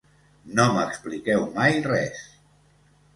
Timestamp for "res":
1.91-2.23